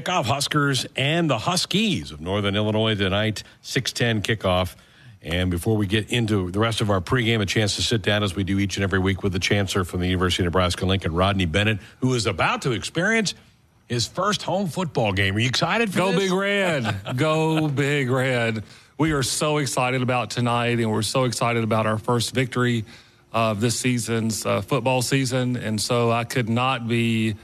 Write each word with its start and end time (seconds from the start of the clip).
kickoff. 0.00 0.26
Huskers 0.26 0.86
and 0.94 1.30
the 1.30 1.38
Huskies 1.38 2.10
of 2.10 2.20
Northern 2.20 2.54
Illinois 2.54 2.94
tonight, 2.94 3.42
610 3.62 4.36
kickoff. 4.36 4.74
And 5.22 5.50
before 5.50 5.76
we 5.76 5.86
get 5.86 6.12
into 6.12 6.50
the 6.50 6.58
rest 6.58 6.80
of 6.80 6.90
our 6.90 7.00
pregame, 7.00 7.40
a 7.40 7.46
chance 7.46 7.76
to 7.76 7.82
sit 7.82 8.02
down 8.02 8.22
as 8.22 8.36
we 8.36 8.44
do 8.44 8.58
each 8.58 8.76
and 8.76 8.84
every 8.84 8.98
week 8.98 9.22
with 9.22 9.32
the 9.32 9.38
chancellor 9.38 9.84
from 9.84 10.00
the 10.00 10.06
University 10.06 10.42
of 10.42 10.46
Nebraska 10.46 10.86
Lincoln, 10.86 11.14
Rodney 11.14 11.46
Bennett, 11.46 11.78
who 12.00 12.14
is 12.14 12.26
about 12.26 12.62
to 12.62 12.72
experience 12.72 13.34
his 13.88 14.06
first 14.06 14.42
home 14.42 14.68
football 14.68 15.12
game. 15.12 15.34
Are 15.36 15.38
you 15.38 15.48
excited 15.48 15.90
for 15.90 15.98
Go 15.98 16.12
this? 16.12 16.24
Big 16.24 16.32
Red. 16.32 16.96
Go 17.16 17.68
Big 17.68 18.10
Red. 18.10 18.64
We 18.98 19.12
are 19.12 19.22
so 19.22 19.58
excited 19.58 20.02
about 20.02 20.30
tonight, 20.30 20.78
and 20.78 20.90
we're 20.90 21.02
so 21.02 21.24
excited 21.24 21.64
about 21.64 21.86
our 21.86 21.98
first 21.98 22.34
victory 22.34 22.84
of 23.32 23.60
this 23.60 23.78
season's 23.78 24.46
uh, 24.46 24.60
football 24.60 25.02
season. 25.02 25.56
And 25.56 25.80
so 25.80 26.10
I 26.10 26.24
could 26.24 26.48
not 26.48 26.86
be 26.86 27.36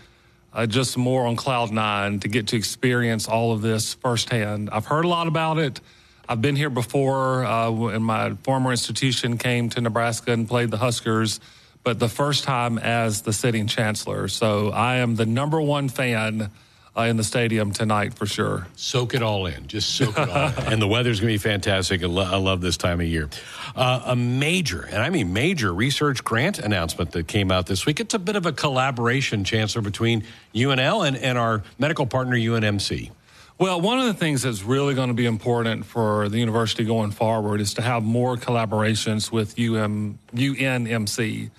uh, 0.52 0.66
just 0.66 0.96
more 0.96 1.26
on 1.26 1.36
cloud 1.36 1.70
nine 1.70 2.20
to 2.20 2.28
get 2.28 2.48
to 2.48 2.56
experience 2.56 3.28
all 3.28 3.52
of 3.52 3.62
this 3.62 3.94
firsthand. 3.94 4.70
I've 4.70 4.86
heard 4.86 5.04
a 5.04 5.08
lot 5.08 5.26
about 5.26 5.58
it. 5.58 5.80
I've 6.28 6.40
been 6.40 6.56
here 6.56 6.70
before 6.70 7.44
uh, 7.44 7.70
when 7.70 8.02
my 8.02 8.34
former 8.42 8.70
institution 8.70 9.38
came 9.38 9.68
to 9.70 9.80
Nebraska 9.80 10.32
and 10.32 10.48
played 10.48 10.70
the 10.70 10.78
Huskers, 10.78 11.40
but 11.82 11.98
the 11.98 12.08
first 12.08 12.44
time 12.44 12.78
as 12.78 13.22
the 13.22 13.32
sitting 13.32 13.66
chancellor. 13.66 14.28
So 14.28 14.70
I 14.70 14.96
am 14.96 15.16
the 15.16 15.26
number 15.26 15.60
one 15.60 15.88
fan 15.88 16.50
uh, 16.96 17.02
in 17.02 17.16
the 17.16 17.24
stadium 17.24 17.72
tonight 17.72 18.14
for 18.14 18.26
sure. 18.26 18.66
Soak 18.76 19.14
it 19.14 19.22
all 19.22 19.46
in. 19.46 19.66
Just 19.66 19.94
soak 19.94 20.18
it 20.18 20.28
all 20.28 20.48
in. 20.48 20.52
And 20.72 20.82
the 20.82 20.88
weather's 20.88 21.20
going 21.20 21.32
to 21.32 21.34
be 21.34 21.50
fantastic. 21.50 22.02
I, 22.02 22.06
lo- 22.06 22.30
I 22.30 22.36
love 22.36 22.60
this 22.60 22.76
time 22.76 23.00
of 23.00 23.06
year. 23.06 23.28
Uh, 23.74 24.02
a 24.06 24.16
major, 24.16 24.82
and 24.82 25.02
I 25.02 25.10
mean 25.10 25.32
major, 25.32 25.72
research 25.72 26.22
grant 26.24 26.58
announcement 26.58 27.12
that 27.12 27.28
came 27.28 27.50
out 27.50 27.66
this 27.66 27.86
week. 27.86 28.00
It's 28.00 28.14
a 28.14 28.18
bit 28.18 28.36
of 28.36 28.46
a 28.46 28.52
collaboration, 28.52 29.44
Chancellor, 29.44 29.82
between 29.82 30.24
UNL 30.54 31.06
and, 31.06 31.16
and 31.16 31.38
our 31.38 31.62
medical 31.78 32.06
partner, 32.06 32.36
UNMC. 32.36 33.10
Well, 33.58 33.80
one 33.80 33.98
of 33.98 34.06
the 34.06 34.14
things 34.14 34.42
that's 34.42 34.62
really 34.62 34.94
going 34.94 35.08
to 35.08 35.14
be 35.14 35.26
important 35.26 35.84
for 35.84 36.28
the 36.28 36.38
university 36.38 36.84
going 36.84 37.10
forward 37.12 37.60
is 37.60 37.74
to 37.74 37.82
have 37.82 38.02
more 38.02 38.36
collaborations 38.36 39.30
with 39.30 39.58
UM, 39.58 40.18
UNMC. 40.34 41.50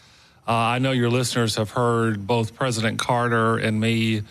Uh, 0.46 0.52
I 0.52 0.80
know 0.80 0.92
your 0.92 1.10
listeners 1.10 1.56
have 1.56 1.70
heard 1.70 2.28
both 2.28 2.56
President 2.56 3.00
Carter 3.00 3.58
and 3.58 3.80
me 3.80 4.24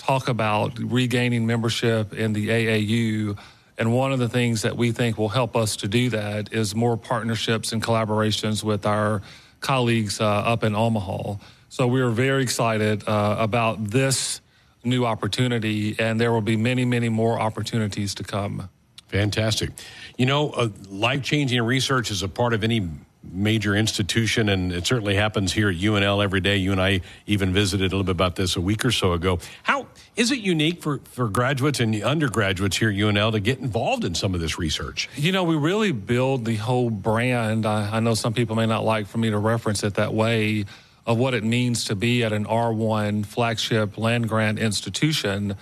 talk 0.00 0.28
about 0.28 0.78
regaining 0.78 1.46
membership 1.46 2.14
in 2.14 2.32
the 2.32 2.48
AAU. 2.48 3.38
And 3.76 3.94
one 3.94 4.12
of 4.12 4.18
the 4.18 4.28
things 4.28 4.62
that 4.62 4.76
we 4.76 4.92
think 4.92 5.18
will 5.18 5.28
help 5.28 5.56
us 5.56 5.76
to 5.76 5.88
do 5.88 6.10
that 6.10 6.52
is 6.52 6.74
more 6.74 6.96
partnerships 6.96 7.72
and 7.72 7.82
collaborations 7.82 8.64
with 8.64 8.86
our 8.86 9.20
colleagues 9.60 10.20
uh, 10.20 10.26
up 10.26 10.64
in 10.64 10.74
Omaha. 10.74 11.34
So 11.68 11.86
we 11.86 12.00
are 12.00 12.10
very 12.10 12.42
excited 12.42 13.06
uh, 13.06 13.36
about 13.38 13.90
this 13.90 14.40
new 14.82 15.04
opportunity, 15.04 15.96
and 15.98 16.18
there 16.18 16.32
will 16.32 16.40
be 16.40 16.56
many, 16.56 16.86
many 16.86 17.10
more 17.10 17.38
opportunities 17.38 18.14
to 18.16 18.24
come. 18.24 18.70
Fantastic. 19.08 19.70
You 20.16 20.26
know, 20.26 20.50
uh, 20.50 20.68
life 20.88 21.22
changing 21.22 21.60
research 21.62 22.10
is 22.10 22.22
a 22.22 22.28
part 22.28 22.54
of 22.54 22.64
any 22.64 22.88
major 23.22 23.74
institution, 23.74 24.48
and 24.48 24.72
it 24.72 24.86
certainly 24.86 25.14
happens 25.14 25.52
here 25.52 25.68
at 25.68 25.76
UNL 25.76 26.22
every 26.22 26.40
day. 26.40 26.56
You 26.56 26.72
and 26.72 26.80
I 26.80 27.02
even 27.26 27.52
visited 27.52 27.92
a 27.92 27.96
little 27.96 28.04
bit 28.04 28.12
about 28.12 28.36
this 28.36 28.56
a 28.56 28.60
week 28.60 28.84
or 28.84 28.90
so 28.90 29.12
ago. 29.12 29.38
How 29.62 29.86
is 30.16 30.32
it 30.32 30.38
unique 30.38 30.82
for, 30.82 31.00
for 31.04 31.28
graduates 31.28 31.80
and 31.80 32.02
undergraduates 32.02 32.78
here 32.78 32.90
at 32.90 32.96
UNL 32.96 33.32
to 33.32 33.40
get 33.40 33.58
involved 33.58 34.04
in 34.04 34.14
some 34.14 34.34
of 34.34 34.40
this 34.40 34.58
research? 34.58 35.08
You 35.16 35.32
know, 35.32 35.44
we 35.44 35.56
really 35.56 35.92
build 35.92 36.44
the 36.44 36.56
whole 36.56 36.90
brand. 36.90 37.66
I, 37.66 37.96
I 37.96 38.00
know 38.00 38.14
some 38.14 38.32
people 38.32 38.56
may 38.56 38.66
not 38.66 38.84
like 38.84 39.06
for 39.06 39.18
me 39.18 39.30
to 39.30 39.38
reference 39.38 39.82
it 39.84 39.94
that 39.94 40.14
way 40.14 40.64
of 41.06 41.18
what 41.18 41.34
it 41.34 41.44
means 41.44 41.84
to 41.86 41.94
be 41.94 42.24
at 42.24 42.32
an 42.32 42.46
R1 42.46 43.26
flagship 43.26 43.98
land 43.98 44.28
grant 44.28 44.58
institution 44.58 45.56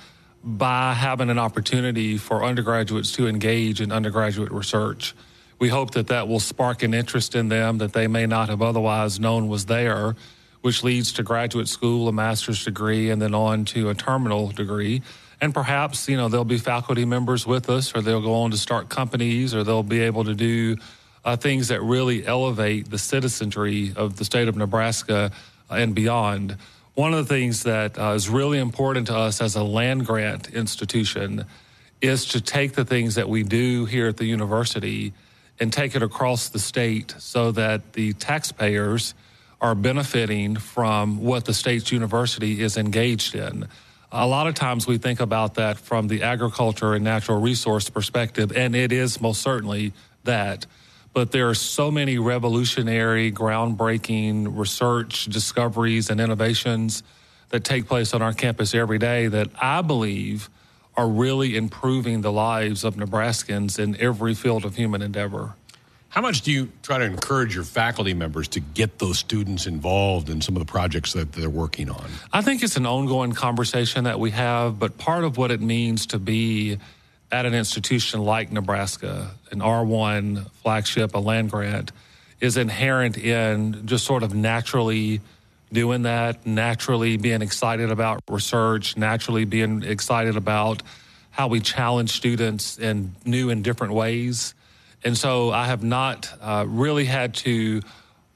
by 0.45 0.95
having 0.95 1.31
an 1.31 1.39
opportunity 1.39 2.17
for 2.17 2.45
undergraduates 2.45 3.13
to 3.13 3.27
engage 3.27 3.81
in 3.81 3.91
undergraduate 3.91 4.53
research. 4.53 5.15
We 5.59 5.69
hope 5.69 5.93
that 5.93 6.07
that 6.09 6.29
will 6.29 6.41
spark 6.41 6.83
an 6.83 6.95
interest 6.95 7.35
in 7.35 7.49
them 7.49 7.79
that 7.79 7.93
they 7.93 8.07
may 8.07 8.27
not 8.27 8.49
have 8.49 8.63
otherwise 8.63 9.19
known 9.19 9.49
was 9.49 9.67
there, 9.67 10.15
which 10.61 10.85
leads 10.85 11.13
to 11.15 11.23
graduate 11.23 11.69
school, 11.69 12.09
a 12.09 12.13
master's 12.13 12.65
degree, 12.65 13.11
and 13.11 13.21
then 13.21 13.35
on 13.35 13.65
to 13.67 13.91
a 13.91 13.95
terminal 13.95 14.49
degree. 14.49 15.03
And 15.41 15.55
perhaps, 15.55 16.09
you 16.09 16.17
know, 16.17 16.29
there'll 16.29 16.45
be 16.45 16.59
faculty 16.59 17.05
members 17.05 17.47
with 17.47 17.71
us, 17.71 17.95
or 17.95 18.03
they'll 18.03 18.23
go 18.23 18.35
on 18.35 18.51
to 18.53 18.57
start 18.57 18.89
companies, 18.89 19.55
or 19.55 19.65
they'll 19.65 19.83
be 19.83 20.01
able 20.01 20.25
to 20.25 20.35
do 20.35 20.77
uh, 21.25 21.37
things 21.37 21.69
that 21.69 21.83
really 21.83 22.27
elevate 22.27 22.91
the 22.91 22.99
citizenry 22.99 23.93
of 23.97 24.17
the 24.17 24.25
state 24.25 24.49
of 24.49 24.57
Nebraska 24.57 25.31
and 25.71 25.95
beyond. 25.95 26.57
One 26.95 27.15
of 27.15 27.27
the 27.27 27.35
things 27.35 27.65
that 27.65 27.99
uh, 27.99 28.11
is 28.11 28.29
really 28.29 28.59
important 28.59 29.09
to 29.09 29.17
us 29.17 29.41
as 29.41 29.55
a 29.55 29.63
land 29.63 30.07
grant 30.07 30.51
institution 30.51 31.45
is 32.01 32.27
to 32.27 32.41
take 32.41 32.73
the 32.73 32.85
things 32.85 33.17
that 33.17 33.29
we 33.29 33.43
do 33.43 33.85
here 33.85 34.09
at 34.09 34.17
the 34.17 34.25
university 34.25 35.13
and 35.61 35.73
take 35.73 35.95
it 35.95 36.03
across 36.03 36.49
the 36.49 36.59
state 36.59 37.15
so 37.19 37.53
that 37.53 37.93
the 37.93 38.13
taxpayers 38.15 39.15
are 39.61 39.75
benefiting 39.75 40.57
from 40.57 41.23
what 41.23 41.45
the 41.45 41.55
state's 41.55 41.91
university 41.91 42.63
is 42.63 42.77
engaged 42.77 43.35
in. 43.35 43.67
A 44.13 44.27
lot 44.27 44.47
of 44.47 44.55
times 44.55 44.87
we 44.87 44.99
think 44.99 45.21
about 45.21 45.55
that 45.55 45.79
from 45.79 46.09
the 46.09 46.23
agriculture 46.23 46.95
and 46.95 47.05
natural 47.05 47.41
resource 47.41 47.91
perspective, 47.91 48.53
and 48.57 48.75
it 48.75 48.93
is 48.93 49.21
most 49.21 49.43
certainly 49.43 49.93
that. 50.25 50.65
But 51.13 51.33
there 51.33 51.49
are 51.49 51.55
so 51.55 51.91
many 51.91 52.19
revolutionary, 52.19 53.33
groundbreaking 53.33 54.57
research, 54.57 55.27
discoveries, 55.27 56.11
and 56.11 56.21
innovations 56.21 57.03
that 57.49 57.65
take 57.65 57.87
place 57.87 58.15
on 58.15 58.23
our 58.23 58.33
campus 58.33 58.75
every 58.75 58.99
day 58.99 59.27
that 59.27 59.49
I 59.61 59.83
believe 59.83 60.49
are 60.99 61.09
really 61.09 61.57
improving 61.57 62.23
the 62.23 62.33
lives 62.33 62.83
of 62.83 62.97
Nebraskans 62.97 63.79
in 63.79 63.97
every 64.01 64.35
field 64.35 64.65
of 64.65 64.75
human 64.75 65.01
endeavor. 65.01 65.55
How 66.09 66.21
much 66.21 66.41
do 66.43 66.51
you 66.51 66.73
try 66.83 66.99
to 66.99 67.05
encourage 67.05 67.55
your 67.55 67.63
faculty 67.63 68.15
members 68.15 68.49
to 68.49 68.61
get 68.61 68.99
those 68.99 69.17
students 69.17 69.69
involved 69.69 70.29
in 70.29 70.41
some 70.41 70.57
of 70.57 70.67
the 70.67 70.71
projects 70.71 71.13
that 71.13 71.31
they're 71.33 71.49
working 71.49 71.89
on? 71.89 72.11
I 72.33 72.43
think 72.43 72.65
it's 72.65 72.77
an 72.77 72.85
ongoing 72.85 73.33
conversation 73.33 74.05
that 74.05 74.19
we 74.19 74.33
have, 74.33 74.81
but 74.81 74.99
part 74.99 75.23
of 75.23 75.37
what 75.37 75.53
it 75.53 75.61
means 75.61 76.07
to 76.07 76.19
be 76.19 76.79
at 77.31 77.47
an 77.47 77.55
institution 77.55 78.21
like 78.25 78.51
Nebraska, 78.51 79.31
an 79.53 79.61
R1 79.61 80.51
flagship, 80.63 81.15
a 81.15 81.19
land 81.19 81.53
grant, 81.53 81.93
is 82.41 82.57
inherent 82.57 83.17
in 83.17 83.87
just 83.87 84.05
sort 84.05 84.25
of 84.25 84.35
naturally 84.35 85.21
doing 85.73 86.03
that, 86.03 86.47
naturally 86.47 87.17
being 87.17 87.43
excited 87.43 87.91
about 87.91 88.21
research, 88.29 88.97
naturally 88.97 89.45
being 89.45 89.83
excited 89.83 90.37
about 90.37 90.83
how 91.31 91.49
we 91.49 91.61
challenge 91.61 92.11
students 92.11 92.79
in 92.79 93.15
new 93.25 93.51
and 93.51 93.63
different 93.63 93.93
ways. 93.93 94.55
And 95.05 95.17
so 95.17 95.51
I 95.51 95.67
have 95.67 95.83
not 95.83 96.33
uh, 96.41 96.65
really 96.67 97.05
had 97.05 97.35
to 97.37 97.83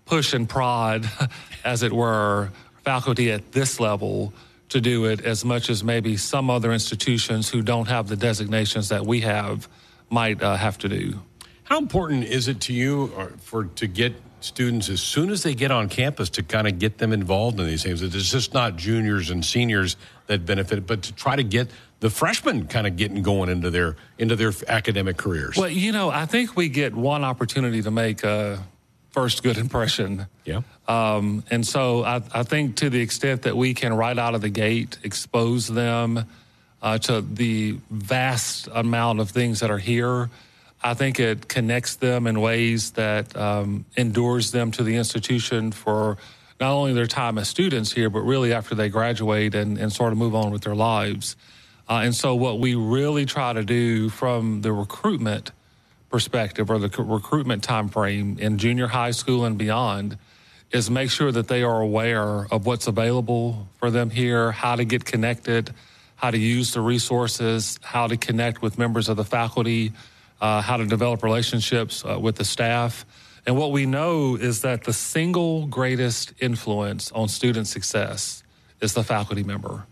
push 0.05 0.33
and 0.33 0.49
prod, 0.49 1.09
as 1.65 1.83
it 1.83 1.93
were, 1.93 2.51
faculty 2.85 3.31
at 3.31 3.53
this 3.53 3.81
level 3.81 4.33
to 4.69 4.81
do 4.81 5.05
it 5.05 5.21
as 5.21 5.45
much 5.45 5.69
as 5.69 5.85
maybe 5.85 6.17
some 6.17 6.49
other 6.49 6.73
institutions 6.73 7.49
who 7.49 7.63
don't 7.63 7.89
have 7.89 8.09
the 8.09 8.17
designations 8.17 8.89
that 8.89 9.05
we 9.05 9.21
have 9.21 9.69
might 10.11 10.43
uh, 10.43 10.57
have 10.57 10.79
to 10.79 10.89
do. 10.89 11.21
How 11.65 11.79
important 11.79 12.25
is 12.25 12.49
it 12.49 12.61
to 12.63 12.73
you 12.73 13.13
or 13.17 13.29
for 13.39 13.65
to 13.65 13.87
get 13.87 14.15
students 14.45 14.89
as 14.89 15.01
soon 15.01 15.31
as 15.31 15.43
they 15.43 15.55
get 15.55 15.71
on 15.71 15.89
campus 15.89 16.31
to 16.31 16.43
kind 16.43 16.67
of 16.67 16.79
get 16.79 16.99
them 16.99 17.13
involved 17.13 17.59
in 17.61 17.67
these 17.67 17.83
things? 17.83 18.03
It's 18.03 18.31
just 18.31 18.55
not 18.55 18.77
juniors 18.77 19.31
and 19.31 19.45
seniors 19.45 19.97
that 20.27 20.45
benefit, 20.47 20.87
but 20.87 21.03
to 21.03 21.13
try 21.15 21.37
to 21.37 21.45
get 21.45 21.69
the 22.01 22.11
freshmen 22.11 22.67
kind 22.67 22.87
of 22.87 22.97
getting 22.97 23.23
going 23.23 23.49
into 23.49 23.71
their 23.71 23.97
into 24.19 24.35
their 24.37 24.53
academic 24.69 25.17
careers. 25.17 25.57
Well, 25.57 25.69
you 25.69 25.93
know, 25.93 26.11
I 26.11 26.27
think 26.27 26.57
we 26.57 26.69
get 26.69 26.95
one 26.95 27.25
opportunity 27.25 27.83
to 27.83 27.91
make 27.91 28.25
a 28.25 28.59
first 29.13 29.43
good 29.43 29.59
impression. 29.59 30.27
Yeah. 30.45 30.63
Um, 30.89 31.45
and 31.51 31.67
so 31.67 32.03
I, 32.03 32.23
I, 32.33 32.43
think 32.43 32.77
to 32.77 32.91
the 32.91 33.01
extent 33.01 33.43
that 33.43 33.57
we 33.57 33.75
can 33.75 33.95
right 33.95 34.19
out 34.19 34.35
of 34.35 34.41
the 34.41 34.49
gate 34.49 34.99
expose 35.05 35.69
them 35.69 36.25
uh, 36.81 36.99
to 36.99 37.21
the 37.21 37.79
vast 37.91 38.69
amount 38.73 39.21
of 39.21 39.31
things 39.31 39.61
that 39.61 39.71
are 39.71 39.79
here, 39.79 40.29
I 40.85 40.95
think 40.95 41.21
it 41.21 41.49
connects 41.49 41.97
them 41.97 42.27
in 42.27 42.41
ways 42.41 42.93
that 42.93 43.37
um, 43.37 43.85
endures 43.97 44.51
them 44.51 44.73
to 44.73 44.83
the 44.83 44.97
institution 44.97 45.71
for 45.71 46.19
not 46.61 46.73
only 46.73 46.93
their 46.93 47.07
time 47.07 47.39
as 47.39 47.49
students 47.49 47.93
here, 47.93 48.11
but 48.11 48.21
really 48.21 48.53
after 48.53 48.75
they 48.75 48.89
graduate 48.89 49.55
and, 49.55 49.79
and 49.79 49.93
sort 49.93 50.13
of 50.13 50.19
move 50.19 50.35
on 50.35 50.51
with 50.51 50.63
their 50.63 50.75
lives. 50.75 51.37
Uh, 51.89 52.03
and 52.05 52.15
so, 52.15 52.35
what 52.35 52.59
we 52.59 52.75
really 52.75 53.27
try 53.27 53.53
to 53.53 53.65
do 53.65 54.09
from 54.09 54.63
the 54.63 54.73
recruitment 54.73 55.51
perspective 56.11 56.71
or 56.71 56.79
the 56.79 56.89
recruitment 57.03 57.65
time 57.65 57.89
frame 57.89 58.39
in 58.39 58.59
junior 58.59 58.87
high 58.87 59.11
school 59.11 59.45
and 59.45 59.59
beyond 59.59 60.19
is 60.71 60.91
make 60.91 61.11
sure 61.11 61.33
that 61.33 61.49
they 61.49 61.63
are 61.63 61.81
aware 61.81 62.47
of 62.53 62.67
what's 62.67 62.87
available 62.87 63.69
for 63.79 63.91
them 63.91 64.11
here, 64.11 64.53
how 64.53 64.77
to 64.77 64.85
get 64.85 65.05
connected, 65.05 65.75
how 66.17 66.31
to 66.31 66.39
use 66.39 66.73
the 66.73 66.81
resources, 66.81 67.79
how 67.83 68.07
to 68.07 68.17
connect 68.17 68.63
with 68.63 68.79
members 68.79 69.09
of 69.09 69.17
the 69.17 69.25
faculty, 69.25 69.93
how 70.43 70.77
to 70.77 70.85
develop 70.85 71.23
relationships 71.23 72.05
uh, 72.05 72.19
with 72.19 72.37
the 72.37 72.45
staff. 72.45 73.07
And 73.47 73.57
what 73.57 73.71
we 73.71 73.87
know 73.87 74.37
is 74.37 74.63
that 74.63 74.85
the 74.85 74.93
single 74.93 75.67
greatest 75.67 76.33
influence 76.41 77.13
on 77.13 77.29
student 77.29 77.69
success 77.69 78.43
is 78.81 78.93
the 78.95 79.05
faculty 79.05 79.45
member. 79.45 79.87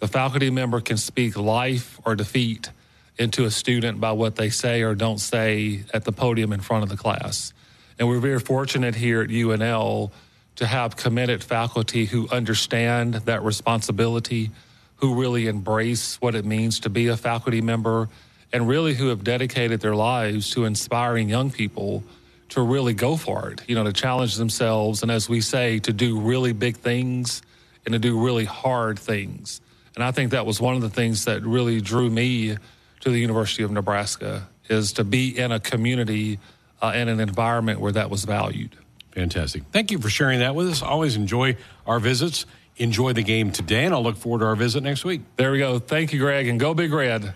The 0.00 0.08
faculty 0.08 0.50
member 0.50 0.80
can 0.80 0.96
speak 0.96 1.36
life 1.36 2.00
or 2.04 2.16
defeat 2.16 2.70
into 3.16 3.44
a 3.44 3.50
student 3.50 4.00
by 4.00 4.12
what 4.12 4.34
they 4.34 4.50
say 4.50 4.82
or 4.82 4.94
don't 4.94 5.18
say 5.18 5.84
at 5.94 6.04
the 6.04 6.12
podium 6.12 6.52
in 6.52 6.60
front 6.60 6.82
of 6.82 6.88
the 6.88 6.96
class. 6.96 7.52
And 7.98 8.08
we're 8.08 8.18
very 8.18 8.40
fortunate 8.40 8.96
here 8.96 9.22
at 9.22 9.28
UNL 9.28 10.10
to 10.56 10.66
have 10.66 10.96
committed 10.96 11.42
faculty 11.42 12.06
who 12.06 12.28
understand 12.30 13.14
that 13.14 13.42
responsibility, 13.42 14.50
who 14.96 15.14
really 15.14 15.46
embrace 15.46 16.20
what 16.20 16.34
it 16.34 16.44
means 16.44 16.80
to 16.80 16.90
be 16.90 17.08
a 17.08 17.16
faculty 17.16 17.60
member, 17.60 18.08
and 18.54 18.68
really 18.68 18.94
who 18.94 19.08
have 19.08 19.24
dedicated 19.24 19.80
their 19.80 19.96
lives 19.96 20.50
to 20.50 20.64
inspiring 20.64 21.28
young 21.28 21.50
people 21.50 22.04
to 22.50 22.62
really 22.62 22.94
go 22.94 23.16
for 23.16 23.50
it, 23.50 23.60
you 23.66 23.74
know, 23.74 23.82
to 23.82 23.92
challenge 23.92 24.36
themselves. 24.36 25.02
And 25.02 25.10
as 25.10 25.28
we 25.28 25.40
say, 25.40 25.80
to 25.80 25.92
do 25.92 26.20
really 26.20 26.52
big 26.52 26.76
things 26.76 27.42
and 27.84 27.92
to 27.94 27.98
do 27.98 28.24
really 28.24 28.44
hard 28.44 28.96
things. 28.96 29.60
And 29.96 30.04
I 30.04 30.12
think 30.12 30.30
that 30.30 30.46
was 30.46 30.60
one 30.60 30.76
of 30.76 30.82
the 30.82 30.88
things 30.88 31.24
that 31.24 31.42
really 31.42 31.80
drew 31.80 32.08
me 32.08 32.56
to 33.00 33.10
the 33.10 33.18
University 33.18 33.64
of 33.64 33.72
Nebraska 33.72 34.48
is 34.68 34.92
to 34.94 35.04
be 35.04 35.36
in 35.36 35.50
a 35.50 35.58
community 35.58 36.38
uh, 36.80 36.92
and 36.94 37.10
an 37.10 37.18
environment 37.18 37.80
where 37.80 37.92
that 37.92 38.08
was 38.08 38.24
valued. 38.24 38.76
Fantastic. 39.10 39.64
Thank 39.72 39.90
you 39.90 39.98
for 39.98 40.08
sharing 40.08 40.38
that 40.38 40.54
with 40.54 40.68
us. 40.68 40.80
Always 40.80 41.16
enjoy 41.16 41.56
our 41.88 41.98
visits. 41.98 42.46
Enjoy 42.76 43.12
the 43.12 43.22
game 43.22 43.50
today, 43.50 43.84
and 43.84 43.94
I'll 43.94 44.02
look 44.02 44.16
forward 44.16 44.40
to 44.40 44.46
our 44.46 44.56
visit 44.56 44.82
next 44.82 45.04
week. 45.04 45.22
There 45.36 45.52
we 45.52 45.58
go. 45.58 45.80
Thank 45.80 46.12
you, 46.12 46.20
Greg, 46.20 46.48
and 46.48 46.58
go 46.58 46.72
Big 46.72 46.92
Red. 46.92 47.34